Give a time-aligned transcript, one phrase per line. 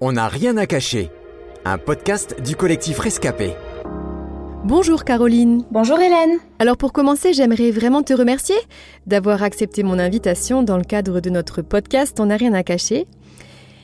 [0.00, 1.08] On n'a rien à cacher.
[1.64, 3.52] Un podcast du collectif Rescapé.
[4.64, 5.64] Bonjour Caroline.
[5.70, 6.38] Bonjour Hélène.
[6.58, 8.56] Alors pour commencer, j'aimerais vraiment te remercier
[9.06, 13.06] d'avoir accepté mon invitation dans le cadre de notre podcast On n'a rien à cacher.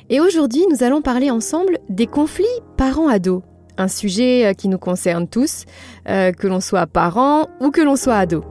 [0.09, 2.45] Et aujourd'hui, nous allons parler ensemble des conflits
[2.77, 3.43] parents-ados.
[3.79, 5.65] Un sujet euh, qui nous concerne tous,
[6.09, 8.45] euh, que l'on soit parent ou que l'on soit ado.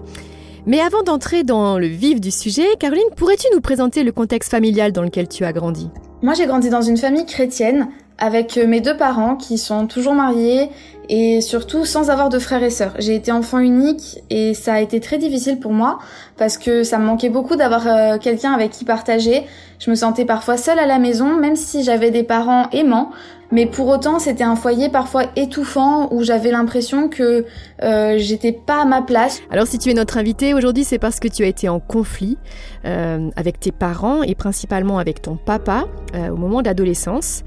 [0.66, 4.94] Mais avant d'entrer dans le vif du sujet, Caroline, pourrais-tu nous présenter le contexte familial
[4.94, 5.90] dans lequel tu as grandi?
[6.22, 7.88] Moi, j'ai grandi dans une famille chrétienne
[8.20, 10.70] avec euh, mes deux parents qui sont toujours mariés
[11.10, 12.94] et surtout sans avoir de frères et sœurs.
[13.00, 15.98] J'ai été enfant unique et ça a été très difficile pour moi
[16.38, 19.44] parce que ça me manquait beaucoup d'avoir euh, quelqu'un avec qui partager.
[19.80, 23.10] Je me sentais parfois seule à la maison même si j'avais des parents aimants.
[23.52, 27.46] Mais pour autant, c'était un foyer parfois étouffant où j'avais l'impression que
[27.82, 29.42] euh, j'étais pas à ma place.
[29.50, 32.38] Alors si tu es notre invité aujourd'hui, c'est parce que tu as été en conflit
[32.86, 37.44] euh, avec tes parents et principalement avec ton papa au moment de l'adolescence.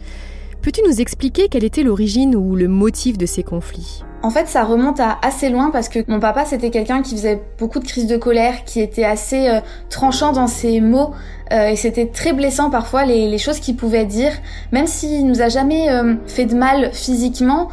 [0.62, 4.04] Peux-tu nous expliquer quelle était l'origine ou le motif de ces conflits?
[4.22, 7.42] En fait, ça remonte à assez loin parce que mon papa, c'était quelqu'un qui faisait
[7.58, 9.58] beaucoup de crises de colère, qui était assez euh,
[9.90, 11.10] tranchant dans ses mots,
[11.52, 14.30] euh, et c'était très blessant parfois les, les choses qu'il pouvait dire,
[14.70, 17.68] même s'il nous a jamais euh, fait de mal physiquement.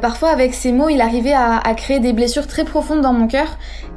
[0.00, 3.28] parfois, avec ses mots, il arrivait à, à créer des blessures très profondes dans mon
[3.28, 3.56] cœur.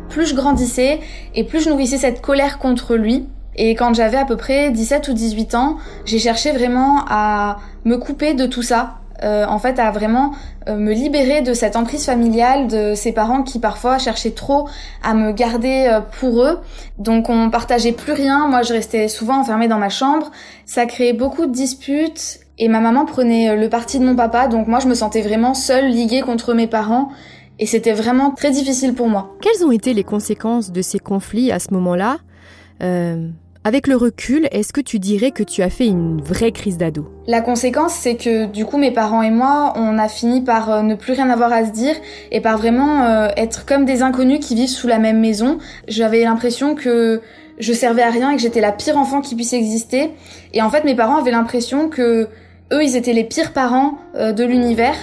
[0.10, 1.00] Plus je grandissais
[1.34, 3.26] et plus je nourrissais cette colère contre lui.
[3.56, 7.98] Et quand j'avais à peu près 17 ou 18 ans, j'ai cherché vraiment à me
[7.98, 10.34] couper de tout ça, euh, en fait à vraiment
[10.68, 14.68] euh, me libérer de cette emprise familiale de ces parents qui parfois cherchaient trop
[15.04, 16.60] à me garder euh, pour eux.
[16.98, 20.32] Donc on partageait plus rien, moi je restais souvent enfermée dans ma chambre,
[20.66, 22.40] ça créait beaucoup de disputes.
[22.58, 25.54] Et ma maman prenait le parti de mon papa, donc moi je me sentais vraiment
[25.54, 27.10] seule, liguée contre mes parents.
[27.60, 29.34] Et c'était vraiment très difficile pour moi.
[29.42, 32.18] Quelles ont été les conséquences de ces conflits à ce moment-là?
[33.66, 37.08] Avec le recul, est-ce que tu dirais que tu as fait une vraie crise d'ado?
[37.26, 40.82] La conséquence, c'est que du coup, mes parents et moi, on a fini par euh,
[40.84, 41.96] ne plus rien avoir à se dire
[42.32, 45.58] et par vraiment euh, être comme des inconnus qui vivent sous la même maison.
[45.88, 47.22] J'avais l'impression que
[47.58, 50.12] je servais à rien et que j'étais la pire enfant qui puisse exister.
[50.54, 52.30] Et en fait, mes parents avaient l'impression que
[52.72, 54.96] eux, ils étaient les pires parents euh, de l'univers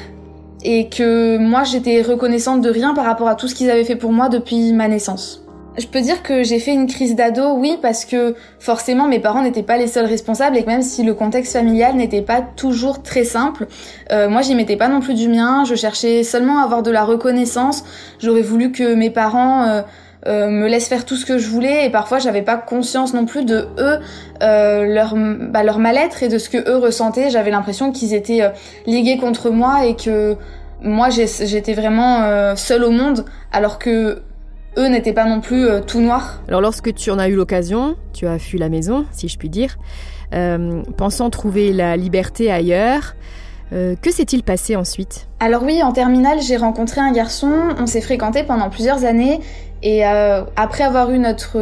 [0.62, 3.96] et que moi, j'étais reconnaissante de rien par rapport à tout ce qu'ils avaient fait
[3.96, 5.41] pour moi depuis ma naissance.
[5.78, 9.42] Je peux dire que j'ai fait une crise d'ado, oui, parce que forcément mes parents
[9.42, 13.02] n'étaient pas les seuls responsables et que même si le contexte familial n'était pas toujours
[13.02, 13.66] très simple,
[14.10, 16.90] euh, moi j'y mettais pas non plus du mien, je cherchais seulement à avoir de
[16.90, 17.84] la reconnaissance,
[18.18, 19.82] j'aurais voulu que mes parents euh,
[20.26, 23.24] euh, me laissent faire tout ce que je voulais et parfois j'avais pas conscience non
[23.24, 23.98] plus de eux,
[24.40, 28.52] leur, bah, leur mal-être et de ce que eux ressentaient, j'avais l'impression qu'ils étaient
[28.84, 30.36] ligués contre moi et que
[30.82, 34.20] moi j'étais vraiment seule au monde alors que
[34.76, 36.40] eux n'étaient pas non plus euh, tout noirs.
[36.48, 39.48] Alors lorsque tu en as eu l'occasion, tu as fui la maison, si je puis
[39.48, 39.76] dire,
[40.34, 43.14] euh, pensant trouver la liberté ailleurs.
[43.72, 45.28] Euh, que s'est-il passé ensuite?
[45.40, 49.40] Alors oui, en terminale, j'ai rencontré un garçon, on s'est fréquenté pendant plusieurs années,
[49.82, 51.58] et après avoir eu notre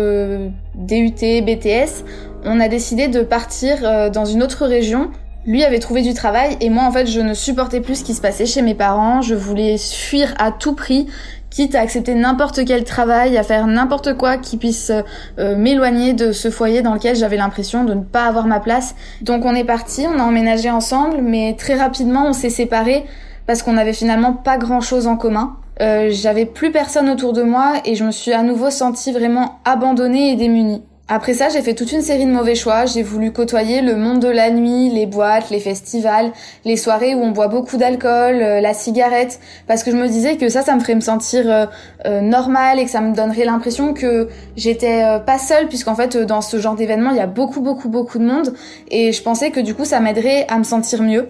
[0.74, 2.04] DUT, BTS,
[2.44, 5.10] on a décidé de partir dans une autre région.
[5.46, 8.14] Lui avait trouvé du travail et moi en fait je ne supportais plus ce qui
[8.14, 11.06] se passait chez mes parents, je voulais fuir à tout prix
[11.50, 14.92] quitte à accepter n'importe quel travail, à faire n'importe quoi qui puisse
[15.38, 18.94] euh, m'éloigner de ce foyer dans lequel j'avais l'impression de ne pas avoir ma place.
[19.20, 23.04] Donc on est parti, on a emménagé ensemble, mais très rapidement on s'est séparés
[23.46, 25.56] parce qu'on n'avait finalement pas grand chose en commun.
[25.80, 29.60] Euh, j'avais plus personne autour de moi et je me suis à nouveau sentie vraiment
[29.64, 30.82] abandonnée et démunie.
[31.12, 32.86] Après ça, j'ai fait toute une série de mauvais choix.
[32.86, 36.30] J'ai voulu côtoyer le monde de la nuit, les boîtes, les festivals,
[36.64, 40.36] les soirées où on boit beaucoup d'alcool, euh, la cigarette, parce que je me disais
[40.36, 41.66] que ça, ça me ferait me sentir euh,
[42.06, 46.42] euh, normal et que ça me donnerait l'impression que j'étais pas seule, puisqu'en fait, dans
[46.42, 48.54] ce genre d'événement, il y a beaucoup, beaucoup, beaucoup de monde,
[48.88, 51.26] et je pensais que du coup, ça m'aiderait à me sentir mieux.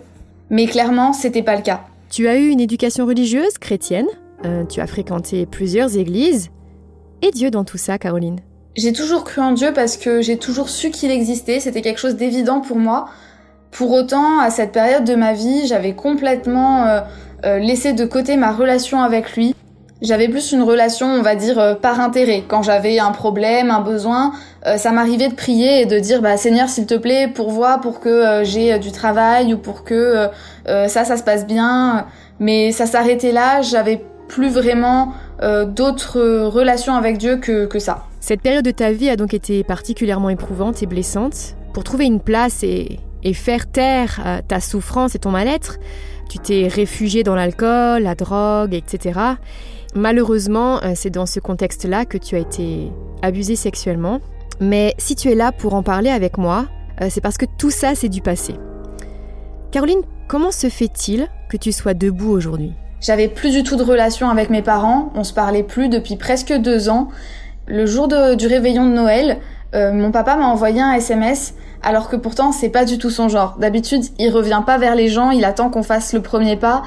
[0.50, 1.80] Mais clairement, c'était pas le cas.
[2.10, 4.08] Tu as eu une éducation religieuse chrétienne,
[4.68, 6.50] tu as fréquenté plusieurs églises,
[7.22, 8.40] et Dieu dans tout ça, Caroline?
[8.76, 12.16] J'ai toujours cru en Dieu parce que j'ai toujours su qu'il existait, c'était quelque chose
[12.16, 13.06] d'évident pour moi.
[13.72, 17.00] Pour autant, à cette période de ma vie, j'avais complètement euh,
[17.44, 19.54] euh, laissé de côté ma relation avec lui.
[20.02, 22.42] J'avais plus une relation, on va dire, euh, par intérêt.
[22.46, 24.32] Quand j'avais un problème, un besoin,
[24.76, 28.42] ça m'arrivait de prier et de dire, bah Seigneur, s'il te plaît, pourvois pour que
[28.44, 30.28] j'ai du travail ou pour que
[30.66, 32.06] ça, ça se passe bien.
[32.40, 35.14] Mais ça s'arrêtait là, j'avais plus vraiment
[35.68, 38.04] d'autres relations avec Dieu que, que ça.
[38.20, 41.56] Cette période de ta vie a donc été particulièrement éprouvante et blessante.
[41.72, 43.00] Pour trouver une place et,
[43.32, 45.78] faire taire euh, ta souffrance et ton mal-être,
[46.28, 49.18] tu t'es réfugié dans l'alcool, la drogue, etc.
[49.94, 54.20] Malheureusement, euh, c'est dans ce contexte-là que tu as été abusé sexuellement.
[54.60, 56.66] Mais si tu es là pour en parler avec moi,
[57.00, 58.54] euh, c'est parce que tout ça, c'est du passé.
[59.70, 62.74] Caroline, comment se fait-il que tu sois debout aujourd'hui?
[63.00, 66.52] J'avais plus du tout de relation avec mes parents, on se parlait plus depuis presque
[66.52, 67.08] deux ans.
[67.70, 69.38] Le jour du réveillon de Noël,
[69.76, 73.28] euh, mon papa m'a envoyé un SMS alors que pourtant c'est pas du tout son
[73.28, 73.58] genre.
[73.60, 76.82] D'habitude, il revient pas vers les gens, il attend qu'on fasse le premier pas.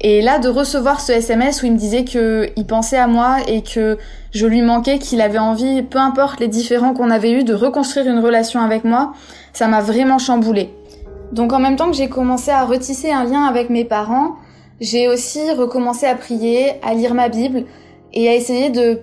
[0.00, 3.38] Et là, de recevoir ce SMS où il me disait que il pensait à moi
[3.48, 3.98] et que
[4.30, 8.06] je lui manquais, qu'il avait envie, peu importe les différends qu'on avait eus, de reconstruire
[8.06, 9.14] une relation avec moi,
[9.52, 10.72] ça m'a vraiment chamboulée.
[11.32, 14.36] Donc en même temps que j'ai commencé à retisser un lien avec mes parents,
[14.80, 17.64] j'ai aussi recommencé à prier, à lire ma Bible
[18.12, 19.00] et à essayer de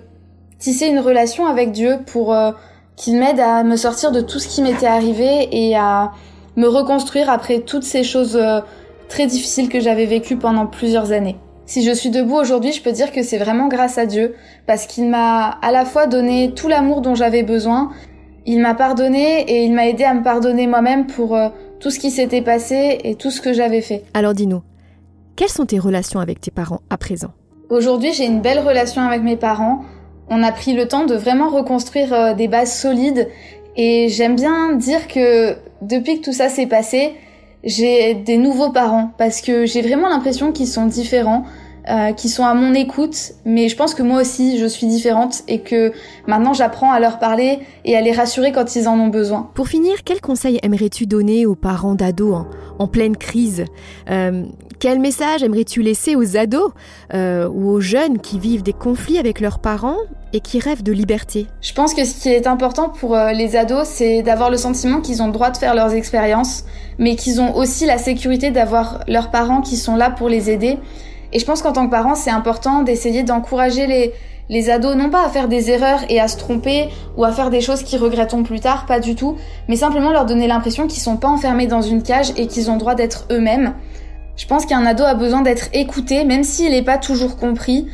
[0.58, 2.52] tisser une relation avec Dieu pour euh,
[2.96, 6.12] qu'il m'aide à me sortir de tout ce qui m'était arrivé et à
[6.56, 8.60] me reconstruire après toutes ces choses euh,
[9.08, 11.36] très difficiles que j'avais vécues pendant plusieurs années.
[11.66, 14.36] Si je suis debout aujourd'hui, je peux dire que c'est vraiment grâce à Dieu,
[14.66, 17.90] parce qu'il m'a à la fois donné tout l'amour dont j'avais besoin,
[18.46, 21.48] il m'a pardonné et il m'a aidé à me pardonner moi-même pour euh,
[21.80, 24.04] tout ce qui s'était passé et tout ce que j'avais fait.
[24.14, 24.62] Alors dis-nous,
[25.34, 27.32] quelles sont tes relations avec tes parents à présent?
[27.68, 29.80] Aujourd'hui, j'ai une belle relation avec mes parents.
[30.28, 33.28] On a pris le temps de vraiment reconstruire euh, des bases solides
[33.76, 37.12] et j'aime bien dire que depuis que tout ça s'est passé,
[37.62, 41.44] j'ai des nouveaux parents parce que j'ai vraiment l'impression qu'ils sont différents.
[41.88, 45.44] Euh, qui sont à mon écoute, mais je pense que moi aussi je suis différente
[45.46, 45.92] et que
[46.26, 49.50] maintenant j'apprends à leur parler et à les rassurer quand ils en ont besoin.
[49.54, 52.44] Pour finir, quel conseil aimerais-tu donner aux parents d'ados
[52.80, 53.66] en, pleine crise
[54.10, 54.42] euh,
[54.80, 56.72] Quel message aimerais-tu laisser aux ados
[57.14, 59.98] euh, ou aux jeunes qui vivent des conflits avec leurs parents
[60.32, 61.46] et qui rêvent de liberté?
[61.60, 65.22] Je pense que ce qui est important pour les ados, c'est d'avoir le sentiment qu'ils
[65.22, 66.64] ont le droit de faire leurs expériences,
[66.98, 70.78] mais qu'ils ont aussi la sécurité d'avoir leurs parents qui sont là pour les aider
[71.32, 74.12] et je pense qu'en tant que parent, c'est important d'essayer d'encourager les,
[74.48, 77.50] les ados, non pas à faire des erreurs et à se tromper ou à faire
[77.50, 79.36] des choses qu'ils regretteront plus tard, pas du tout,
[79.68, 82.74] mais simplement leur donner l'impression qu'ils sont pas enfermés dans une cage et qu'ils ont
[82.74, 83.74] le droit d'être eux-mêmes.
[84.36, 87.88] Je pense qu'un ado a besoin d'être écouté, même s'il n'est pas toujours compris.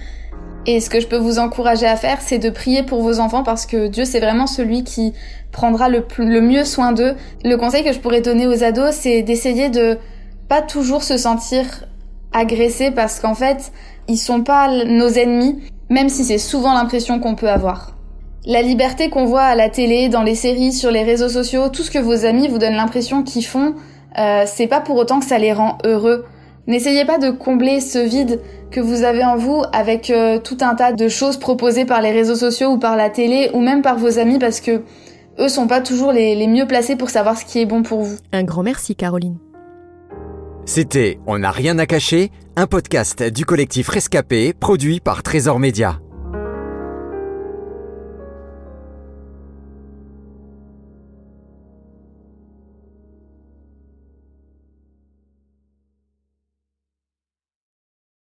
[0.67, 3.43] Et ce que je peux vous encourager à faire, c'est de prier pour vos enfants
[3.43, 5.12] parce que Dieu, c'est vraiment celui qui
[5.50, 7.14] prendra le, le mieux soin d'eux.
[7.44, 9.99] Le conseil que je pourrais donner aux ados, c'est d'essayer de
[10.49, 11.64] pas toujours se sentir
[12.32, 13.73] agressés parce qu'en fait,
[14.08, 17.96] ils sont pas nos ennemis, même si c'est souvent l'impression qu'on peut avoir.
[18.44, 21.82] La liberté qu'on voit à la télé, dans les séries, sur les réseaux sociaux, tout
[21.82, 23.75] ce que vos amis vous donnent l'impression qu'ils font,
[24.19, 26.25] euh, c'est pas pour autant que ça les rend heureux.
[26.67, 28.40] N'essayez pas de combler ce vide
[28.70, 32.11] que vous avez en vous avec euh, tout un tas de choses proposées par les
[32.11, 34.82] réseaux sociaux ou par la télé ou même par vos amis parce que
[35.38, 38.02] eux sont pas toujours les, les mieux placés pour savoir ce qui est bon pour
[38.02, 38.17] vous.
[38.32, 39.38] Un grand merci Caroline.
[40.64, 46.01] C'était On n'a rien à cacher, un podcast du collectif Rescapé produit par Trésor Média.